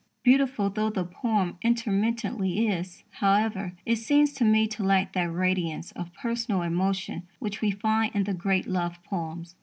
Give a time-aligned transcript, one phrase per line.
[0.23, 5.91] Beautiful though the poem intermittently is, however, it seems to me to lack that radiance
[5.91, 9.55] of personal emotion which we find in the great love poems.